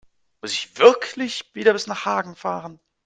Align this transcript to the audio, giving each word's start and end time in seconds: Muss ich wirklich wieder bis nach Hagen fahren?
Muss 0.41 0.53
ich 0.53 0.79
wirklich 0.79 1.51
wieder 1.53 1.73
bis 1.73 1.85
nach 1.85 2.05
Hagen 2.05 2.35
fahren? 2.35 2.79